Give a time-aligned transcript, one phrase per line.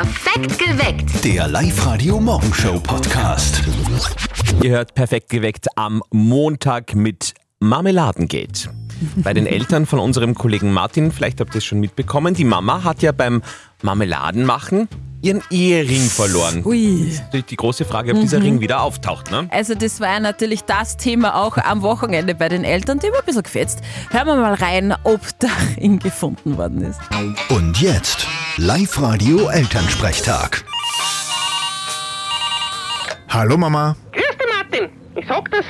[0.00, 1.24] Perfekt geweckt.
[1.26, 3.62] Der Live-Radio-Morgenshow-Podcast.
[4.62, 8.70] Ihr hört perfekt geweckt am Montag mit Marmeladengate.
[9.16, 12.82] Bei den Eltern von unserem Kollegen Martin, vielleicht habt ihr es schon mitbekommen, die Mama
[12.82, 13.42] hat ja beim
[13.82, 14.88] Marmeladenmachen
[15.22, 16.62] ihren Ehering verloren.
[16.64, 17.04] Ui.
[17.04, 19.30] Das ist natürlich die große Frage, ob dieser Ring wieder auftaucht.
[19.30, 19.46] Ne?
[19.50, 23.18] Also das war ja natürlich das Thema auch am Wochenende bei den Eltern, die war
[23.18, 23.80] ein bisschen gefetzt.
[24.10, 26.98] Hören wir mal rein, ob der Ring gefunden worden ist.
[27.50, 28.26] Und jetzt
[28.56, 30.64] Live-Radio-Elternsprechtag.
[33.28, 33.94] Hallo Mama.
[34.12, 34.88] Grüß dich, Martin.
[35.16, 35.64] Ich sag das,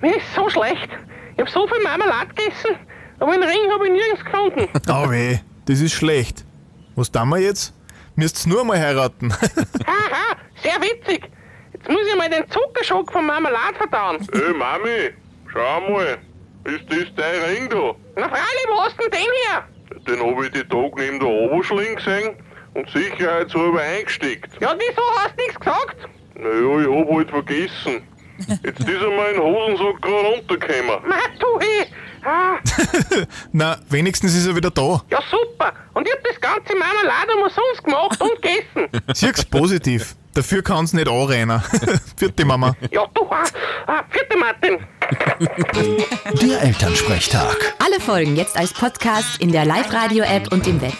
[0.00, 0.88] mir ist so schlecht.
[1.34, 2.76] Ich hab so viel Marmelade gegessen,
[3.20, 4.68] aber den Ring habe ich nirgends gefunden.
[4.90, 6.44] Oh weh, das ist schlecht.
[6.96, 7.72] Was tun wir jetzt?
[8.20, 9.32] Müsst's nur mal heiraten.
[9.86, 11.26] Haha, sehr witzig.
[11.72, 14.18] Jetzt muss ich mal den Zuckerschock vom Marmelade verdauen.
[14.34, 15.10] Hey Mami,
[15.50, 16.18] schau mal.
[16.64, 17.94] Ist das dein Ring da?
[18.16, 19.64] Na freilich, wo hast du denn den her?
[20.06, 22.36] Den hab ich die Tag neben der Oberschling gesehen
[22.74, 24.50] und sicherheitshalber eingesteckt.
[24.60, 25.96] Ja, wieso hast du nichts gesagt?
[26.34, 28.02] Naja, ich hab halt vergessen.
[28.62, 31.08] Jetzt ist er mal in den Hosensack gerade runtergekommen.
[31.08, 31.86] Ma, du, hey.
[32.22, 32.58] Ah,
[33.52, 35.02] Na, wenigstens ist er wieder da.
[35.08, 35.39] ja, super.
[35.94, 39.04] Und ich hab das ganze Marmelade umsonst gemacht und gegessen.
[39.14, 40.14] Sieh's positiv.
[40.34, 41.60] Dafür kann's nicht anrennen.
[42.16, 42.76] Vierte Mama.
[42.92, 43.42] Ja, du, ah,
[43.86, 44.78] ah, vierte Martin.
[46.40, 47.74] Der Elternsprechtag.
[47.84, 50.94] Alle Folgen jetzt als Podcast in der Live-Radio-App und im Web.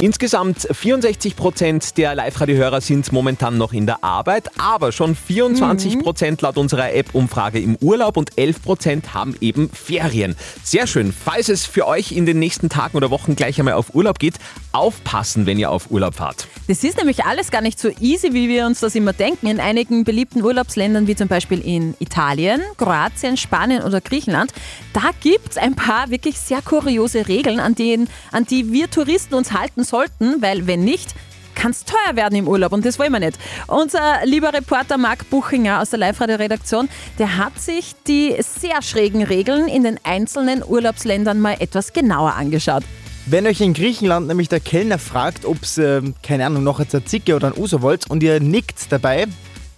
[0.00, 6.42] Insgesamt 64 Prozent der Live-Radio-Hörer sind momentan noch in der Arbeit, aber schon 24 Prozent
[6.42, 10.34] laut unserer App-Umfrage im Urlaub und 11 Prozent haben eben Ferien.
[10.64, 11.12] Sehr schön.
[11.12, 14.34] Falls es für euch in den nächsten Tagen oder Wochen gleich einmal auf Urlaub geht,
[14.72, 16.48] aufpassen, wenn ihr auf Urlaub fahrt.
[16.66, 19.46] Das ist nämlich alles gar nicht so easy, wie wir uns das immer denken.
[19.46, 24.52] In einigen beliebten Urlaubsländern, wie zum Beispiel in Italien, Kroatien, Spanien oder Griechenland,
[24.92, 29.52] da gibt's ein paar wirklich sehr kuriose Regeln, an, denen, an die wir Touristen uns
[29.52, 31.14] halten sollten, weil wenn nicht,
[31.54, 33.38] kann es teuer werden im Urlaub und das wollen wir nicht.
[33.66, 36.88] Unser lieber Reporter Marc Buchinger aus der Live-Radio-Redaktion,
[37.18, 42.82] der hat sich die sehr schrägen Regeln in den einzelnen Urlaubsländern mal etwas genauer angeschaut.
[43.26, 47.34] Wenn euch in Griechenland nämlich der Kellner fragt, ob ihr, keine Ahnung, noch eine Tzatziki
[47.34, 49.26] oder ein Uso wollt und ihr nickt dabei,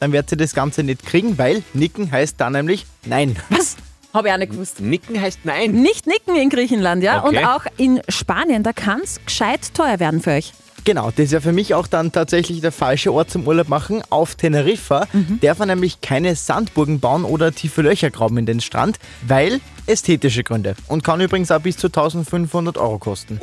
[0.01, 3.37] dann werdet ihr das Ganze nicht kriegen, weil nicken heißt dann nämlich nein.
[3.51, 3.77] Was?
[4.15, 4.81] Habe ich auch nicht gewusst.
[4.81, 5.73] Nicken heißt nein.
[5.73, 7.25] Nicht nicken in Griechenland, ja.
[7.25, 7.39] Okay.
[7.39, 10.53] Und auch in Spanien, da kann es gescheit teuer werden für euch.
[10.85, 14.03] Genau, das ist ja für mich auch dann tatsächlich der falsche Ort zum Urlaub machen.
[14.11, 15.09] Auf Teneriffa
[15.41, 20.45] darf man nämlich keine Sandburgen bauen oder tiefe Löcher graben in den Strand, weil ästhetische
[20.45, 20.75] Gründe.
[20.89, 23.41] Und kann übrigens auch bis zu 1500 Euro kosten.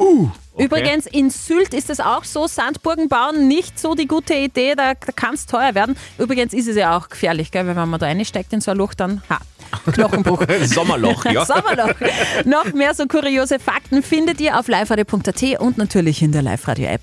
[0.57, 4.93] Übrigens, in Sylt ist es auch so, Sandburgen bauen nicht so die gute Idee, da,
[4.93, 5.95] da kann es teuer werden.
[6.19, 7.65] Übrigens ist es ja auch gefährlich, gell?
[7.65, 9.39] weil wenn man da reinsteigt in so ein Loch, dann ha,
[9.93, 10.43] Knochenbruch.
[10.65, 11.45] Sommerloch, ja.
[11.45, 11.95] Sommerloch.
[12.45, 17.01] Noch mehr so kuriose Fakten findet ihr auf liveradio.at und natürlich in der Live-Radio-App.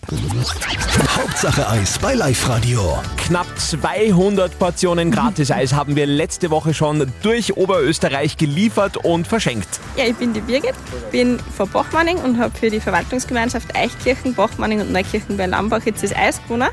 [1.17, 2.99] Hauptsache Eis bei Live-Radio.
[3.17, 9.69] Knapp 200 Portionen Gratis-Eis haben wir letzte Woche schon durch Oberösterreich geliefert und verschenkt.
[9.97, 10.75] Ja, ich bin die Birgit,
[11.11, 16.03] bin von Bachmanning und habe für die Verwaltungsgemeinschaft Eichkirchen, Bachmanning und Neukirchen bei Lambach jetzt
[16.03, 16.69] das Eis gewonnen.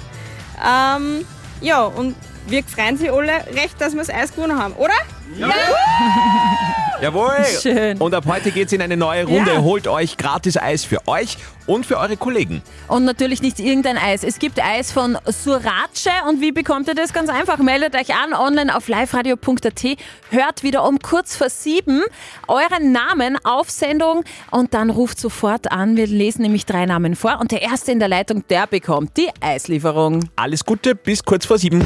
[0.64, 1.26] Ähm,
[1.62, 2.16] ja, und
[2.48, 4.94] wir freuen sich alle recht, dass wir das Eis gewonnen haben, oder?
[7.02, 7.46] Jawohl!
[7.62, 7.98] Schön.
[7.98, 9.54] Und ab heute geht's in eine neue Runde.
[9.54, 9.62] Ja.
[9.62, 11.38] Holt euch Gratis-Eis für euch
[11.68, 12.62] und für eure Kollegen.
[12.88, 14.24] Und natürlich nicht irgendein Eis.
[14.24, 16.10] Es gibt Eis von Surace.
[16.30, 17.12] Und wie bekommt ihr das?
[17.12, 17.58] Ganz einfach.
[17.58, 19.84] Meldet euch an online auf liveradio.at.
[20.30, 22.04] Hört wieder um kurz vor sieben
[22.48, 25.98] euren Namen auf Sendung und dann ruft sofort an.
[25.98, 29.30] Wir lesen nämlich drei Namen vor und der Erste in der Leitung, der bekommt die
[29.42, 30.30] Eislieferung.
[30.36, 31.84] Alles Gute, bis kurz vor sieben.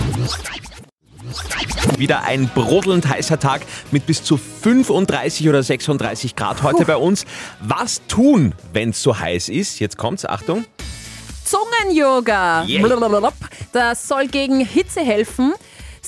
[1.97, 3.61] Wieder ein brodelnd heißer Tag
[3.91, 7.25] mit bis zu 35 oder 36 Grad heute bei uns.
[7.61, 9.79] Was tun, wenn es so heiß ist?
[9.79, 10.65] Jetzt kommt's, Achtung.
[11.43, 12.65] Zungen-Yoga.
[12.65, 13.31] Yeah.
[13.71, 15.53] Das soll gegen Hitze helfen.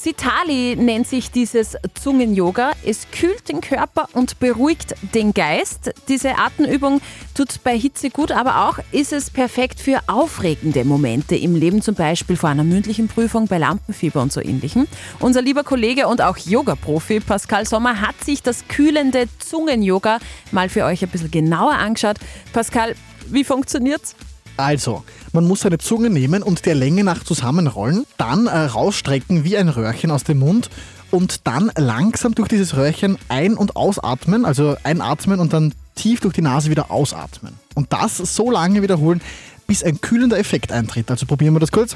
[0.03, 2.72] Sitali nennt sich dieses Zungen-Yoga.
[2.84, 5.94] Es kühlt den Körper und beruhigt den Geist.
[6.07, 7.01] Diese Atemübung
[7.35, 11.93] tut bei Hitze gut, aber auch ist es perfekt für aufregende Momente im Leben, zum
[11.93, 14.87] Beispiel vor einer mündlichen Prüfung, bei Lampenfieber und so ähnlichem.
[15.20, 20.17] Unser lieber Kollege und auch Yoga-Profi Pascal Sommer hat sich das kühlende Zungen-Yoga
[20.52, 22.17] mal für euch ein bisschen genauer angeschaut.
[22.53, 22.96] Pascal,
[23.28, 24.16] wie funktioniert's?
[24.61, 25.03] Also,
[25.34, 29.69] man muss seine Zunge nehmen und der Länge nach zusammenrollen, dann äh, rausstrecken wie ein
[29.69, 30.69] Röhrchen aus dem Mund
[31.09, 36.35] und dann langsam durch dieses Röhrchen ein- und ausatmen, also einatmen und dann tief durch
[36.35, 37.55] die Nase wieder ausatmen.
[37.73, 39.19] Und das so lange wiederholen,
[39.66, 41.09] bis ein kühlender Effekt eintritt.
[41.09, 41.96] Also probieren wir das kurz.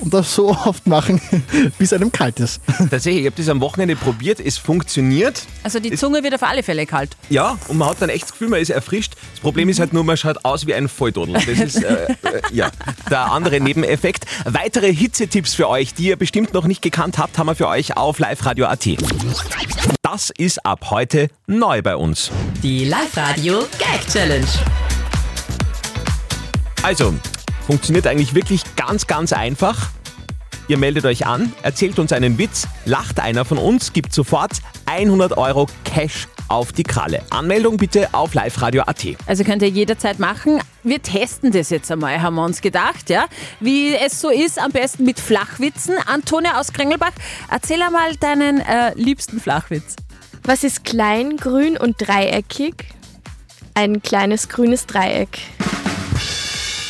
[0.00, 1.20] Und das so oft machen,
[1.78, 2.60] bis einem kalt ist.
[2.90, 4.40] Tatsächlich, ich habe das am Wochenende probiert.
[4.40, 5.42] Es funktioniert.
[5.62, 7.16] Also die Zunge wird auf alle Fälle kalt.
[7.28, 9.14] Ja, und man hat dann echt das Gefühl, man ist erfrischt.
[9.38, 11.34] Das Problem ist halt nur, man schaut aus wie ein Volldodel.
[11.34, 12.72] Das ist äh, äh, ja,
[13.08, 14.24] der andere Nebeneffekt.
[14.44, 17.96] Weitere Hitzetipps für euch, die ihr bestimmt noch nicht gekannt habt, haben wir für euch
[17.96, 18.84] auf liveradio.at.
[20.02, 22.32] Das ist ab heute neu bei uns.
[22.64, 24.48] Die Live-Radio Gag Challenge.
[26.82, 27.14] Also,
[27.64, 29.90] funktioniert eigentlich wirklich ganz, ganz einfach.
[30.66, 34.54] Ihr meldet euch an, erzählt uns einen Witz, lacht einer von uns, gibt sofort
[34.86, 37.22] 100 Euro Cash auf die Kralle.
[37.30, 39.06] Anmeldung bitte auf liveradio.at.
[39.26, 40.60] Also könnt ihr jederzeit machen.
[40.82, 43.26] Wir testen das jetzt einmal, haben wir uns gedacht, ja.
[43.60, 45.96] Wie es so ist, am besten mit Flachwitzen.
[46.06, 47.12] Antonia aus Kringelbach,
[47.50, 49.96] erzähl einmal deinen äh, liebsten Flachwitz.
[50.44, 52.74] Was ist klein, grün und dreieckig?
[53.74, 55.38] Ein kleines grünes Dreieck.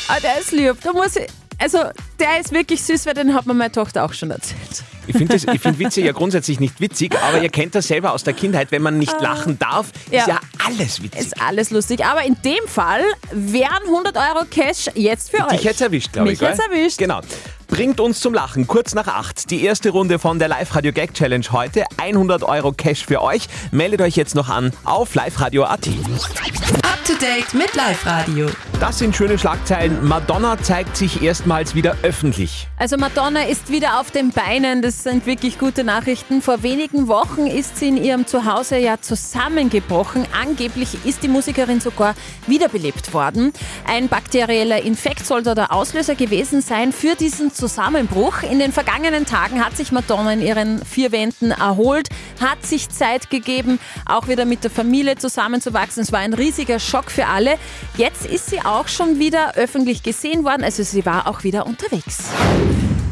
[0.08, 0.76] Ah, der ist lieb.
[0.82, 1.26] Da muss ich,
[1.58, 1.78] also,
[2.18, 4.84] der ist wirklich süß, weil den hat mir meine Tochter auch schon erzählt.
[5.08, 8.24] Ich finde ich find Witze ja grundsätzlich nicht witzig, aber ihr kennt das selber aus
[8.24, 11.20] der Kindheit, wenn man nicht lachen darf, ist ja alles witzig.
[11.20, 12.04] Ist alles lustig.
[12.04, 13.02] Aber in dem Fall
[13.32, 15.56] wären 100 Euro Cash jetzt für euch.
[15.56, 16.40] Dich jetzt erwischt, glaube ich.
[16.40, 16.78] Mich jetzt gell?
[16.78, 16.98] erwischt.
[16.98, 17.20] Genau.
[17.68, 18.66] Bringt uns zum Lachen.
[18.66, 19.50] Kurz nach acht.
[19.50, 21.84] Die erste Runde von der Live-Radio Gag Challenge heute.
[21.98, 23.46] 100 Euro Cash für euch.
[23.70, 25.86] Meldet euch jetzt noch an auf liveradio.at.
[25.88, 28.46] Up to date mit Live-Radio.
[28.80, 30.06] Das sind schöne Schlagzeilen.
[30.06, 32.68] Madonna zeigt sich erstmals wieder öffentlich.
[32.76, 36.42] Also Madonna ist wieder auf den Beinen, das sind wirklich gute Nachrichten.
[36.42, 40.26] Vor wenigen Wochen ist sie in ihrem Zuhause ja zusammengebrochen.
[40.32, 42.14] Angeblich ist die Musikerin sogar
[42.46, 43.52] wiederbelebt worden.
[43.84, 48.44] Ein bakterieller Infekt soll da der Auslöser gewesen sein für diesen Zusammenbruch.
[48.48, 52.10] In den vergangenen Tagen hat sich Madonna in ihren vier Wänden erholt,
[52.40, 56.04] hat sich Zeit gegeben, auch wieder mit der Familie zusammenzuwachsen.
[56.04, 57.56] Es war ein riesiger Schock für alle.
[57.96, 62.18] Jetzt ist sie auch schon wieder öffentlich gesehen worden, also sie war auch wieder unterwegs.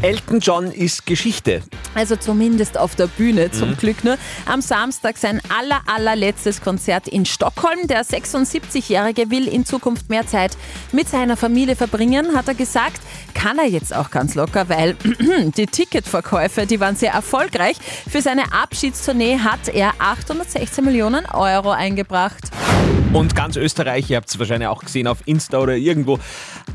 [0.03, 1.63] Elton John ist Geschichte.
[1.95, 3.77] Also zumindest auf der Bühne zum Mhm.
[3.79, 4.19] Glück nur.
[4.45, 7.87] Am Samstag sein aller, allerletztes Konzert in Stockholm.
[7.87, 10.57] Der 76-Jährige will in Zukunft mehr Zeit
[10.93, 13.01] mit seiner Familie verbringen, hat er gesagt.
[13.33, 14.95] Kann er jetzt auch ganz locker, weil
[15.57, 17.79] die Ticketverkäufe, die waren sehr erfolgreich.
[18.09, 22.51] Für seine Abschiedstournee hat er 816 Millionen Euro eingebracht.
[23.17, 26.19] Und ganz Österreich, ihr habt es wahrscheinlich auch gesehen auf Insta oder irgendwo,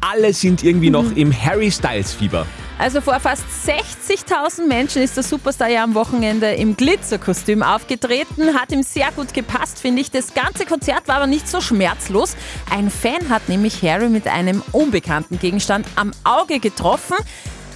[0.02, 0.94] alle sind irgendwie Mhm.
[0.94, 2.48] noch im Harry Styles Fieber.
[2.80, 8.56] Also vor fast 60.000 Menschen ist der Superstar ja am Wochenende im Glitzerkostüm aufgetreten.
[8.60, 10.10] Hat ihm sehr gut gepasst, finde ich.
[10.10, 12.36] Das ganze Konzert war aber nicht so schmerzlos.
[12.72, 17.18] Ein Fan hat nämlich Harry mit einem unbekannten Gegenstand am Auge getroffen.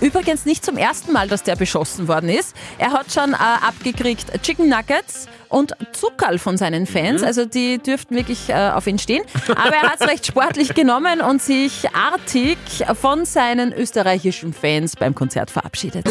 [0.01, 2.55] Übrigens nicht zum ersten Mal, dass der beschossen worden ist.
[2.77, 7.23] Er hat schon äh, abgekriegt Chicken Nuggets und Zuckerl von seinen Fans.
[7.23, 9.23] Also die dürften wirklich äh, auf ihn stehen.
[9.55, 12.57] Aber er hat es recht sportlich genommen und sich artig
[12.99, 16.05] von seinen österreichischen Fans beim Konzert verabschiedet.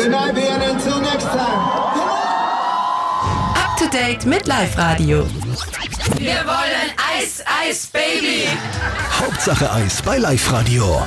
[3.54, 5.26] Up to date mit Live-Radio.
[6.18, 8.48] Wir wollen Eis, Eis, Baby.
[9.20, 11.02] Hauptsache Eis bei Live-Radio.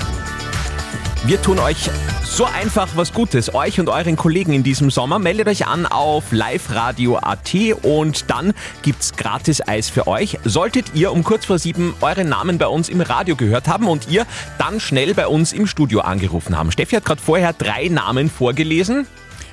[1.27, 1.89] Wir tun euch
[2.23, 5.19] so einfach was Gutes, euch und euren Kollegen in diesem Sommer.
[5.19, 10.39] Meldet euch an auf liveradio.at und dann gibt's gratis Eis für euch.
[10.45, 14.07] Solltet ihr um kurz vor sieben euren Namen bei uns im Radio gehört haben und
[14.07, 14.25] ihr
[14.57, 16.71] dann schnell bei uns im Studio angerufen haben.
[16.71, 19.05] Steffi hat gerade vorher drei Namen vorgelesen.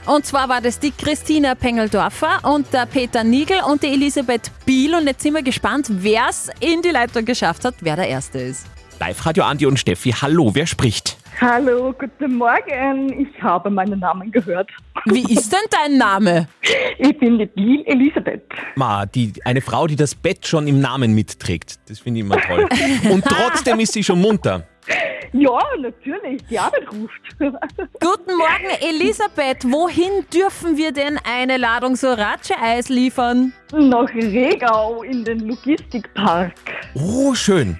[0.07, 4.95] Und zwar war das die Christina Pengeldorfer und der Peter Niegel und die Elisabeth Biel.
[4.95, 8.39] Und jetzt sind wir gespannt, wer es in die Leitung geschafft hat, wer der Erste
[8.39, 8.65] ist.
[9.01, 11.17] Live-Radio Andi und Steffi, hallo, wer spricht?
[11.47, 13.21] Hallo, guten Morgen.
[13.21, 14.71] Ich habe meinen Namen gehört.
[15.05, 16.49] Wie ist denn dein Name?
[16.97, 18.41] Ich bin die Biel Elisabeth.
[18.77, 21.81] Ma, die, eine Frau, die das Bett schon im Namen mitträgt.
[21.91, 22.67] Das finde ich immer toll.
[23.11, 24.67] Und trotzdem ist sie schon munter.
[25.35, 27.21] Ja, natürlich, die Arbeit ruft.
[27.39, 29.71] Guten Morgen, Elisabeth.
[29.71, 33.53] Wohin dürfen wir denn eine Ladung Sorace-Eis liefern?
[33.71, 36.55] Nach Regau in den Logistikpark.
[36.95, 37.79] Oh, schön.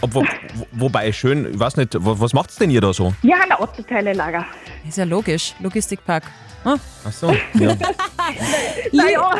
[0.00, 3.12] Obwohl, wo, wobei, schön, ich weiß nicht, wa- was macht's denn ihr da so?
[3.22, 4.44] Ja, ein Autoteilelager.
[4.88, 6.24] Ist ja logisch, Logistikpark.
[6.64, 6.78] Hm?
[7.04, 7.74] Ach so, ja.
[8.92, 9.34] Naja,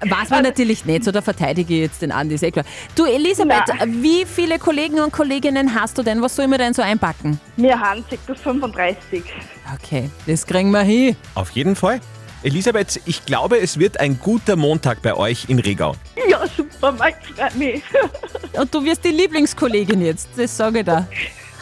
[0.00, 2.64] Weiß man natürlich nicht, so da verteidige ich jetzt den Andi, ist eh klar.
[2.94, 6.22] Du Elisabeth, wie viele Kollegen und Kolleginnen hast du denn?
[6.22, 7.40] Was sollen wir denn so einpacken?
[7.56, 8.34] wir haben ca.
[8.34, 9.24] 35.
[9.74, 11.16] Okay, das kriegen wir hin.
[11.34, 11.98] Auf jeden Fall.
[12.42, 15.94] Elisabeth, ich glaube, es wird ein guter Montag bei euch in Regau.
[16.28, 17.82] Ja, super, Mike, freut mich.
[18.52, 21.06] Und du wirst die Lieblingskollegin jetzt, das sage ich da.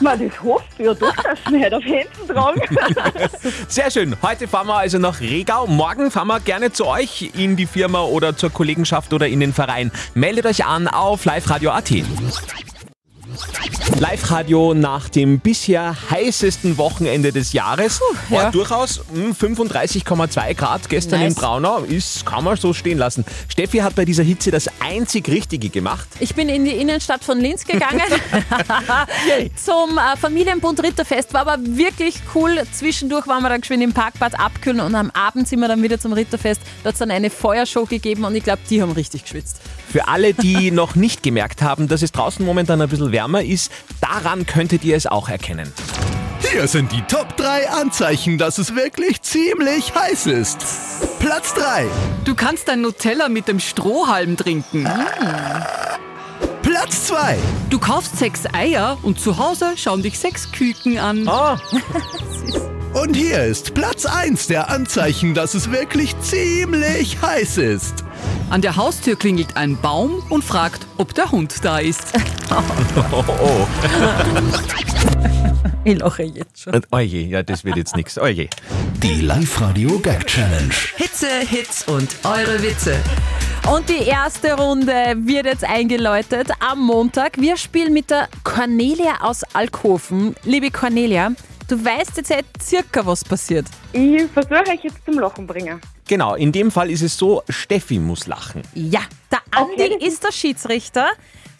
[0.00, 2.60] Man, das hofft ja doch, dass wir heute auf Händen tragen.
[3.68, 4.14] Sehr schön.
[4.20, 5.66] Heute fahren wir also nach Regau.
[5.66, 9.54] Morgen fahren wir gerne zu euch in die Firma oder zur Kollegenschaft oder in den
[9.54, 9.90] Verein.
[10.14, 11.90] Meldet euch an auf liveradio.at.
[13.98, 18.02] Live-Radio nach dem bisher heißesten Wochenende des Jahres.
[18.28, 18.50] War ja.
[18.50, 21.32] durchaus hm, 35,2 Grad gestern Nice.
[21.32, 21.78] in Braunau.
[21.78, 23.24] Ist, kann man so stehen lassen.
[23.48, 26.06] Steffi hat bei dieser Hitze das einzig Richtige gemacht.
[26.20, 28.02] Ich bin in die Innenstadt von Linz gegangen
[29.56, 31.32] zum äh, Familienbund Ritterfest.
[31.32, 32.62] War aber wirklich cool.
[32.72, 35.98] Zwischendurch waren wir dann geschwind im Parkbad abkühlen und am Abend sind wir dann wieder
[35.98, 36.60] zum Ritterfest.
[36.82, 39.58] Da hat es dann eine Feuershow gegeben und ich glaube, die haben richtig geschwitzt.
[39.90, 43.72] Für alle, die noch nicht gemerkt haben, dass es draußen momentan ein bisschen wärmer ist,
[44.00, 45.72] daran könntet ihr es auch erkennen.
[46.50, 50.58] Hier sind die Top 3 Anzeichen, dass es wirklich ziemlich heiß ist.
[51.18, 51.86] Platz 3.
[52.24, 54.88] Du kannst dein Nutella mit dem Strohhalm trinken.
[56.62, 57.38] Platz 2.
[57.70, 61.28] Du kaufst sechs Eier und zu Hause schauen dich sechs Küken an.
[61.28, 61.58] Ah.
[62.94, 68.05] Und hier ist Platz 1 der Anzeichen, dass es wirklich ziemlich heiß ist.
[68.48, 72.12] An der Haustür klingelt ein Baum und fragt, ob der Hund da ist.
[72.50, 73.66] Oh, oh.
[75.82, 76.74] Ich lache jetzt schon.
[76.74, 78.18] Und oje, ja, das wird jetzt nichts.
[78.18, 78.48] Oje.
[79.02, 80.72] Die Live-Radio Gag Challenge.
[80.96, 82.96] Hitze, Hits und eure Witze.
[83.68, 87.40] Und die erste Runde wird jetzt eingeläutet am Montag.
[87.40, 90.36] Wir spielen mit der Cornelia aus Alkoven.
[90.44, 91.32] Liebe Cornelia,
[91.66, 93.66] du weißt jetzt halt circa, was passiert.
[93.92, 95.80] Ich versuche euch jetzt zum Lachen bringen.
[96.08, 98.62] Genau, in dem Fall ist es so, Steffi muss lachen.
[98.74, 101.08] Ja, der Andi ist der Schiedsrichter.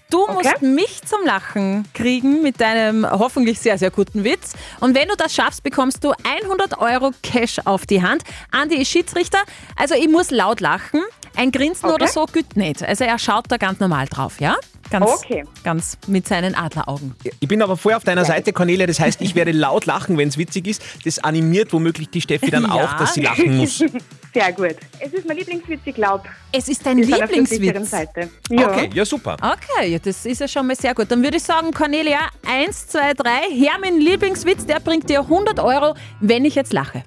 [0.08, 4.52] Du musst mich zum Lachen kriegen mit deinem hoffentlich sehr, sehr guten Witz.
[4.78, 6.12] Und wenn du das schaffst, bekommst du
[6.44, 8.22] 100 Euro Cash auf die Hand.
[8.52, 9.38] Andi ist Schiedsrichter,
[9.74, 11.02] also ich muss laut lachen.
[11.36, 11.94] Ein Grinsen Okay.
[11.94, 12.82] oder so gilt nicht.
[12.82, 14.56] Also er schaut da ganz normal drauf, ja?
[14.88, 15.42] Ganz, Okay.
[15.64, 17.14] ganz mit seinen Adleraugen.
[17.40, 18.86] Ich bin aber vorher auf deiner Seite, Cornelia.
[18.86, 20.82] Das heißt, ich werde laut lachen, wenn es witzig ist.
[21.04, 22.70] Das animiert womöglich die Steffi dann Ja.
[22.70, 23.78] auch, dass sie lachen muss.
[24.34, 24.76] Sehr gut.
[25.00, 26.24] Es ist mein Lieblingswitz, ich glaube.
[26.52, 27.90] Es ist dein Lieblingswitz.
[27.90, 28.30] Seite.
[28.50, 28.68] Ja.
[28.70, 29.36] Okay, ja super.
[29.42, 31.10] Okay, ja, das ist ja schon mal sehr gut.
[31.10, 33.40] Dann würde ich sagen, Cornelia, eins, zwei, drei.
[33.50, 37.02] Her mein Lieblingswitz, der bringt dir 100 Euro, wenn ich jetzt lache.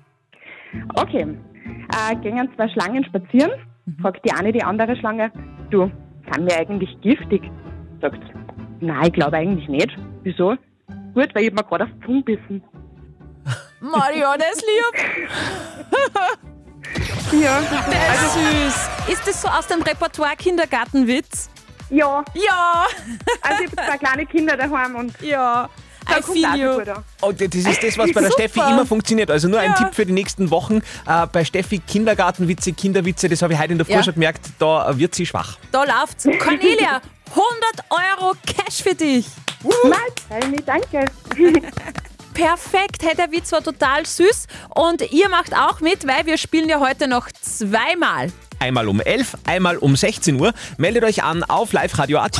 [0.96, 1.26] Okay.
[1.92, 3.52] Äh, gingen zwei Schlangen spazieren.
[4.01, 5.31] Fragt die eine die andere Schlange,
[5.69, 5.91] du,
[6.34, 7.43] sind wir eigentlich giftig?
[8.01, 8.22] Sagt,
[8.79, 9.89] nein, ich glaube eigentlich nicht.
[10.24, 10.55] Wieso?
[11.13, 12.63] Gut, weil ich mir gerade auf die Zunge bissen.
[13.81, 15.05] Marianne ist lieb.
[17.31, 17.62] Ja.
[17.62, 19.13] Der ist süß.
[19.13, 21.50] Ist das so aus dem Repertoire Kindergartenwitz?
[21.91, 22.24] Ja.
[22.34, 22.88] Ja.
[23.41, 25.69] Also ich habe zwei kleine Kinder daheim und ja.
[26.10, 26.84] Da I kommt feel.
[27.22, 28.32] Oh, das ist das, was bei der.
[28.32, 29.30] Steffi immer funktioniert.
[29.32, 29.74] Also nur ein.
[29.75, 30.82] Tipp für die nächsten Wochen.
[31.08, 34.04] Äh, bei Steffi Kindergartenwitze, Kinderwitze, das habe ich heute in der Früh Ja.
[34.04, 35.58] schon gemerkt, da wird sie schwach.
[35.72, 36.24] Da läuft's.
[36.24, 39.25] Cornelia, 100 Euro Cash für dich.
[39.84, 41.06] Nein, danke.
[42.34, 44.48] Perfekt, hey, der Witz war total süß.
[44.70, 48.32] Und ihr macht auch mit, weil wir spielen ja heute noch zweimal.
[48.60, 50.54] Einmal um 11, einmal um 16 Uhr.
[50.78, 52.39] Meldet euch an auf liveradio.at.